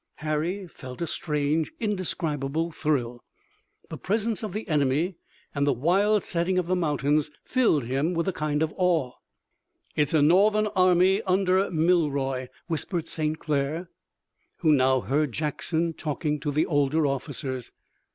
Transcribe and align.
Harry 0.15 0.65
felt 0.67 0.99
a 0.99 1.05
strange, 1.05 1.71
indescribable 1.79 2.71
thrill. 2.71 3.23
The 3.91 3.99
presence 3.99 4.41
of 4.41 4.51
the 4.51 4.67
enemy 4.67 5.17
and 5.53 5.67
the 5.67 5.73
wild 5.73 6.23
setting 6.23 6.57
of 6.57 6.65
the 6.65 6.75
mountains 6.75 7.29
filled 7.43 7.83
him 7.85 8.15
with 8.15 8.27
a 8.27 8.33
kind 8.33 8.63
of 8.63 8.73
awe. 8.77 9.11
"It's 9.95 10.15
a 10.15 10.23
Northern 10.23 10.65
army 10.75 11.21
under 11.21 11.69
Milroy," 11.69 12.47
whispered 12.65 13.07
St. 13.07 13.37
Clair, 13.37 13.91
who 14.61 14.71
now 14.73 15.01
heard 15.01 15.33
Jackson 15.33 15.93
talking 15.93 16.39
to 16.39 16.49
the 16.51 16.65
older 16.65 17.05
officers. 17.05 17.71